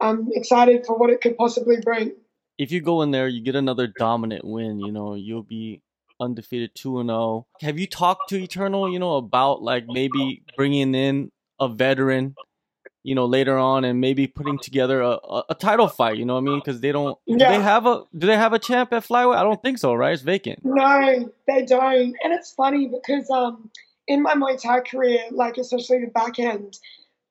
I'm 0.00 0.28
excited 0.32 0.86
for 0.86 0.96
what 0.96 1.10
it 1.10 1.20
could 1.20 1.36
possibly 1.36 1.76
bring. 1.82 2.12
If 2.58 2.70
you 2.70 2.80
go 2.80 3.02
in 3.02 3.10
there, 3.10 3.28
you 3.28 3.42
get 3.42 3.56
another 3.56 3.86
dominant 3.86 4.44
win. 4.44 4.78
You 4.78 4.92
know, 4.92 5.14
you'll 5.14 5.42
be 5.42 5.82
undefeated 6.20 6.70
2 6.74 7.00
and 7.00 7.08
0. 7.08 7.46
Have 7.60 7.78
you 7.78 7.86
talked 7.86 8.28
to 8.30 8.42
Eternal, 8.42 8.90
you 8.90 8.98
know, 8.98 9.16
about 9.16 9.62
like 9.62 9.84
maybe 9.86 10.42
bringing 10.56 10.94
in 10.94 11.30
a 11.60 11.68
veteran 11.68 12.34
you 13.06 13.14
know, 13.14 13.24
later 13.24 13.56
on 13.56 13.84
and 13.84 14.00
maybe 14.00 14.26
putting 14.26 14.58
together 14.58 15.00
a, 15.00 15.10
a, 15.10 15.44
a 15.50 15.54
title 15.54 15.86
fight. 15.86 16.16
You 16.16 16.24
know 16.24 16.34
what 16.34 16.40
I 16.40 16.42
mean? 16.42 16.58
Because 16.58 16.80
they 16.80 16.90
don't. 16.90 17.16
Yeah. 17.24 17.36
Do 17.36 17.44
they 17.56 17.62
have 17.62 17.86
a 17.86 18.02
Do 18.18 18.26
they 18.26 18.36
have 18.36 18.52
a 18.52 18.58
champ 18.58 18.92
at 18.92 19.04
flyweight? 19.04 19.36
I 19.36 19.44
don't 19.44 19.62
think 19.62 19.78
so. 19.78 19.94
Right? 19.94 20.12
It's 20.12 20.22
vacant. 20.22 20.64
No, 20.64 21.30
they 21.46 21.64
don't. 21.64 22.16
And 22.24 22.32
it's 22.32 22.50
funny 22.50 22.88
because 22.88 23.30
um, 23.30 23.70
in 24.08 24.22
my 24.22 24.34
Muay 24.34 24.60
Thai 24.60 24.80
career, 24.80 25.20
like 25.30 25.56
especially 25.56 26.00
the 26.00 26.08
back 26.08 26.40
end, 26.40 26.78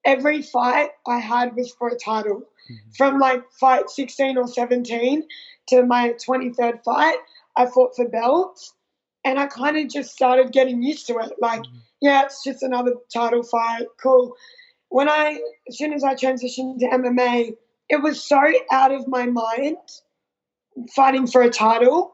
every 0.05 0.41
fight 0.41 0.91
I 1.05 1.19
had 1.19 1.57
was 1.57 1.73
for 1.73 1.89
a 1.89 1.97
title. 1.97 2.43
Mm-hmm. 2.71 2.91
From 2.97 3.19
like 3.19 3.43
fight 3.59 3.89
16 3.89 4.37
or 4.37 4.47
17 4.47 5.23
to 5.67 5.85
my 5.85 6.15
23rd 6.25 6.85
fight, 6.85 7.17
I 7.57 7.65
fought 7.65 7.97
for 7.97 8.07
belts. 8.07 8.73
And 9.25 9.37
I 9.37 9.47
kind 9.47 9.75
of 9.75 9.89
just 9.89 10.13
started 10.13 10.53
getting 10.53 10.81
used 10.81 11.07
to 11.07 11.17
it. 11.17 11.33
Like, 11.41 11.63
mm-hmm. 11.63 11.77
yeah, 11.99 12.23
it's 12.23 12.45
just 12.45 12.63
another 12.63 12.93
title 13.13 13.43
fight. 13.43 13.87
Cool 14.01 14.37
when 14.95 15.09
I, 15.09 15.41
as 15.67 15.77
soon 15.77 15.91
as 15.91 16.05
I 16.05 16.15
transitioned 16.15 16.79
to 16.79 16.85
MMA, 16.87 17.57
it 17.89 18.01
was 18.01 18.23
so 18.23 18.39
out 18.71 18.93
of 18.93 19.09
my 19.09 19.25
mind 19.25 19.75
fighting 20.95 21.27
for 21.27 21.41
a 21.41 21.49
title 21.49 22.13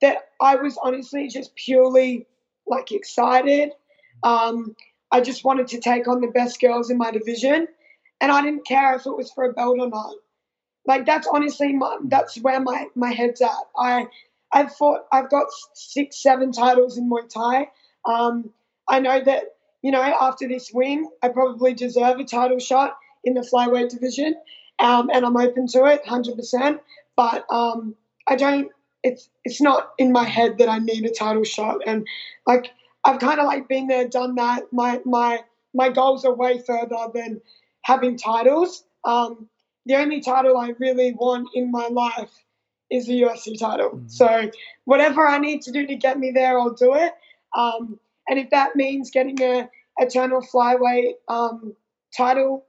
that 0.00 0.16
I 0.40 0.54
was 0.54 0.78
honestly 0.82 1.28
just 1.28 1.54
purely 1.54 2.26
like 2.66 2.90
excited. 2.90 3.72
Um, 4.22 4.74
I 5.10 5.20
just 5.20 5.44
wanted 5.44 5.66
to 5.68 5.80
take 5.80 6.08
on 6.08 6.22
the 6.22 6.28
best 6.28 6.58
girls 6.58 6.88
in 6.88 6.96
my 6.96 7.10
division, 7.10 7.68
and 8.18 8.32
I 8.32 8.40
didn't 8.40 8.66
care 8.66 8.96
if 8.96 9.04
it 9.04 9.14
was 9.14 9.30
for 9.30 9.44
a 9.44 9.52
belt 9.52 9.76
or 9.78 9.90
not. 9.90 10.14
Like 10.86 11.04
that's 11.04 11.28
honestly 11.30 11.74
my, 11.74 11.98
that's 12.08 12.40
where 12.40 12.60
my 12.60 12.86
my 12.94 13.12
head's 13.12 13.42
at. 13.42 13.50
I 13.76 14.06
I've 14.50 14.74
fought 14.74 15.02
I've 15.12 15.28
got 15.28 15.48
six 15.74 16.22
seven 16.22 16.50
titles 16.50 16.96
in 16.96 17.10
Muay 17.10 17.28
Thai. 17.28 17.68
Um, 18.10 18.54
I 18.88 19.00
know 19.00 19.22
that 19.22 19.44
you 19.82 19.90
know, 19.90 20.00
after 20.00 20.48
this 20.48 20.70
win, 20.72 21.08
I 21.22 21.28
probably 21.28 21.74
deserve 21.74 22.18
a 22.18 22.24
title 22.24 22.58
shot 22.58 22.96
in 23.24 23.34
the 23.34 23.40
flyweight 23.40 23.90
division, 23.90 24.34
um, 24.78 25.10
and 25.12 25.24
I'm 25.24 25.36
open 25.36 25.66
to 25.68 25.84
it, 25.86 26.06
hundred 26.06 26.36
percent. 26.36 26.80
But 27.16 27.44
um, 27.50 27.94
I 28.28 28.36
don't. 28.36 28.70
It's 29.02 29.28
it's 29.44 29.60
not 29.60 29.90
in 29.98 30.12
my 30.12 30.24
head 30.24 30.58
that 30.58 30.68
I 30.68 30.78
need 30.78 31.04
a 31.04 31.12
title 31.12 31.44
shot, 31.44 31.78
and 31.86 32.06
like 32.46 32.70
I've 33.04 33.18
kind 33.18 33.40
of 33.40 33.46
like 33.46 33.68
been 33.68 33.88
there, 33.88 34.08
done 34.08 34.36
that. 34.36 34.72
My 34.72 35.00
my 35.04 35.40
my 35.74 35.88
goals 35.88 36.24
are 36.24 36.34
way 36.34 36.58
further 36.58 37.08
than 37.12 37.40
having 37.82 38.16
titles. 38.16 38.84
Um, 39.04 39.48
the 39.86 39.96
only 39.96 40.20
title 40.20 40.56
I 40.56 40.74
really 40.78 41.12
want 41.12 41.48
in 41.54 41.72
my 41.72 41.88
life 41.88 42.30
is 42.90 43.06
the 43.06 43.22
UFC 43.22 43.58
title. 43.58 43.90
Mm-hmm. 43.90 44.08
So 44.08 44.50
whatever 44.84 45.26
I 45.26 45.38
need 45.38 45.62
to 45.62 45.72
do 45.72 45.86
to 45.86 45.96
get 45.96 46.18
me 46.18 46.30
there, 46.30 46.58
I'll 46.58 46.74
do 46.74 46.94
it. 46.94 47.12
Um, 47.56 47.98
and 48.32 48.40
if 48.40 48.48
that 48.48 48.74
means 48.76 49.10
getting 49.10 49.38
a 49.42 49.68
eternal 49.98 50.40
flyweight 50.40 51.16
um, 51.28 51.76
title 52.16 52.64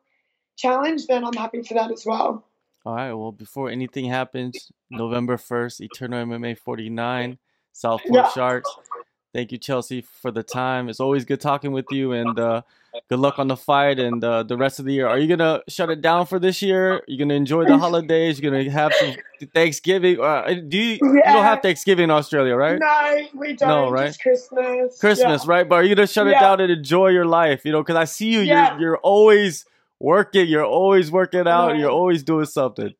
challenge, 0.58 1.08
then 1.08 1.24
I'm 1.24 1.32
happy 1.32 1.64
for 1.64 1.76
that 1.76 1.90
as 1.90 2.06
well. 2.06 2.46
All 2.86 2.96
right. 2.96 3.14
Well, 3.14 3.32
before 3.32 3.70
anything 3.70 4.04
happens, 4.04 4.74
November 4.92 5.38
1st, 5.38 5.80
Eternal 5.80 6.26
MMA 6.26 6.58
49, 6.58 7.38
Southport 7.72 8.14
yeah. 8.14 8.30
Sharks. 8.32 8.70
Thank 9.34 9.52
you, 9.52 9.58
Chelsea, 9.58 10.02
for 10.02 10.30
the 10.30 10.44
time. 10.44 10.90
It's 10.90 11.00
always 11.00 11.26
good 11.26 11.42
talking 11.42 11.72
with 11.72 11.88
you, 11.90 12.12
and 12.12 12.38
uh, 12.38 12.62
good 13.10 13.18
luck 13.18 13.40
on 13.40 13.48
the 13.48 13.58
fight 13.58 13.98
and 13.98 14.24
uh, 14.24 14.44
the 14.44 14.56
rest 14.56 14.78
of 14.78 14.86
the 14.86 14.94
year. 14.94 15.08
Are 15.08 15.18
you 15.18 15.28
gonna 15.28 15.62
shut 15.68 15.90
it 15.90 16.02
down 16.02 16.28
for 16.28 16.38
this 16.38 16.62
year? 16.62 17.02
You're 17.08 17.18
gonna 17.18 17.34
enjoy 17.34 17.66
the 17.66 17.78
holidays. 17.80 18.40
You're 18.40 18.52
gonna 18.52 18.70
have 18.70 18.94
some 18.94 19.16
Thanksgiving. 19.52 20.22
Uh, 20.22 20.54
do 20.68 20.78
you? 20.78 21.00
Yeah. 21.02 21.08
You 21.08 21.22
don't 21.24 21.44
have 21.44 21.64
Thanksgiving 21.64 22.04
in 22.04 22.12
Australia, 22.12 22.56
right? 22.56 22.78
No, 22.80 23.28
we 23.34 23.54
don't. 23.54 23.70
No, 23.70 23.90
right? 23.90 24.06
Just 24.06 24.22
Christmas. 24.22 25.00
Christmas, 25.00 25.46
yeah. 25.46 25.52
right? 25.52 25.68
But 25.68 25.76
are 25.78 25.84
you 25.84 25.96
gonna 25.96 26.06
shut 26.06 26.28
yeah. 26.28 26.38
it 26.38 26.40
down 26.40 26.62
and 26.62 26.72
enjoy 26.72 27.08
your 27.08 27.26
life? 27.26 27.66
You 27.66 27.72
know, 27.72 27.82
because 27.82 27.96
I 27.96 28.06
see 28.06 28.32
you. 28.32 28.42
You're 28.42 28.80
you're 28.80 28.98
always 28.98 29.66
working. 30.00 30.48
You're 30.48 30.64
always 30.64 31.12
working 31.12 31.48
out. 31.48 31.76
You're 31.78 31.90
always 31.90 32.22
doing 32.22 32.46
something. 32.46 32.94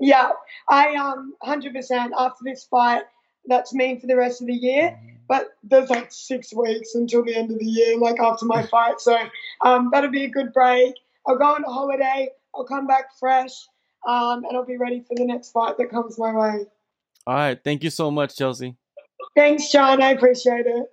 Yeah, 0.00 0.30
I 0.70 0.94
um, 0.94 1.34
hundred 1.42 1.74
percent. 1.74 2.14
After 2.18 2.44
this 2.44 2.64
fight, 2.64 3.02
that's 3.48 3.74
me 3.74 3.98
for 3.98 4.06
the 4.06 4.16
rest 4.16 4.40
of 4.40 4.46
the 4.46 4.54
year. 4.54 4.90
Mm-hmm 4.90 5.16
but 5.28 5.56
there's 5.62 5.90
like 5.90 6.10
six 6.10 6.54
weeks 6.54 6.94
until 6.94 7.24
the 7.24 7.34
end 7.34 7.50
of 7.50 7.58
the 7.58 7.66
year, 7.66 7.98
like 7.98 8.20
after 8.20 8.46
my 8.46 8.62
fight. 8.70 9.00
So 9.00 9.18
um, 9.64 9.90
that'll 9.92 10.10
be 10.10 10.24
a 10.24 10.30
good 10.30 10.52
break. 10.52 10.94
I'll 11.26 11.38
go 11.38 11.44
on 11.44 11.64
a 11.64 11.72
holiday. 11.72 12.30
I'll 12.54 12.64
come 12.64 12.86
back 12.86 13.06
fresh, 13.18 13.66
um, 14.06 14.44
and 14.44 14.56
I'll 14.56 14.64
be 14.64 14.76
ready 14.76 15.00
for 15.00 15.14
the 15.14 15.24
next 15.24 15.50
fight 15.50 15.76
that 15.78 15.90
comes 15.90 16.18
my 16.18 16.32
way. 16.32 16.66
All 17.26 17.34
right. 17.34 17.58
Thank 17.62 17.82
you 17.82 17.90
so 17.90 18.10
much, 18.10 18.36
Chelsea. 18.36 18.76
Thanks, 19.34 19.70
John. 19.70 20.00
I 20.00 20.10
appreciate 20.10 20.66
it. 20.66 20.86